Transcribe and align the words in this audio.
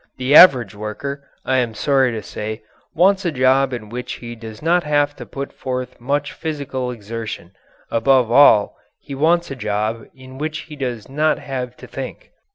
The 0.17 0.33
average 0.33 0.73
worker, 0.73 1.29
I 1.45 1.57
am 1.57 1.75
sorry 1.75 2.11
to 2.11 2.23
say, 2.23 2.63
wants 2.95 3.23
a 3.23 3.31
job 3.31 3.71
in 3.71 3.87
which 3.89 4.13
he 4.13 4.33
does 4.35 4.59
not 4.59 4.83
have 4.83 5.15
to 5.17 5.27
put 5.27 5.53
forth 5.53 6.01
much 6.01 6.31
physical 6.33 6.89
exertion 6.89 7.51
above 7.91 8.31
all, 8.31 8.75
he 8.99 9.13
wants 9.13 9.51
a 9.51 9.55
job 9.55 10.07
in 10.15 10.39
which 10.39 10.61
he 10.61 10.75
does 10.75 11.07
not 11.07 11.37
have 11.37 11.77
to 11.77 11.85
think. 11.85 12.31